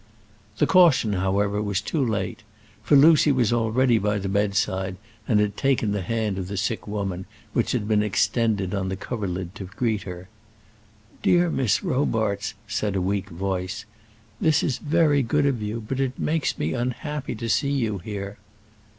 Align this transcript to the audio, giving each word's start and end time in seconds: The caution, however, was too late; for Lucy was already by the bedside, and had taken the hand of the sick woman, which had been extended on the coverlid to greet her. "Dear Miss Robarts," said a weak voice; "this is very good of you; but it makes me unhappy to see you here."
The 0.57 0.65
caution, 0.65 1.13
however, 1.13 1.61
was 1.61 1.79
too 1.79 2.03
late; 2.03 2.41
for 2.81 2.95
Lucy 2.95 3.31
was 3.31 3.53
already 3.53 3.99
by 3.99 4.17
the 4.17 4.27
bedside, 4.27 4.97
and 5.27 5.39
had 5.39 5.55
taken 5.55 5.91
the 5.91 6.01
hand 6.01 6.39
of 6.39 6.47
the 6.47 6.57
sick 6.57 6.87
woman, 6.87 7.27
which 7.53 7.73
had 7.73 7.87
been 7.87 8.01
extended 8.01 8.73
on 8.73 8.89
the 8.89 8.95
coverlid 8.95 9.53
to 9.53 9.65
greet 9.65 10.01
her. 10.01 10.27
"Dear 11.21 11.51
Miss 11.51 11.83
Robarts," 11.83 12.55
said 12.67 12.95
a 12.95 12.99
weak 12.99 13.29
voice; 13.29 13.85
"this 14.39 14.63
is 14.63 14.79
very 14.79 15.21
good 15.21 15.45
of 15.45 15.61
you; 15.61 15.83
but 15.87 15.99
it 15.99 16.17
makes 16.17 16.57
me 16.57 16.73
unhappy 16.73 17.35
to 17.35 17.47
see 17.47 17.69
you 17.69 17.99
here." 17.99 18.39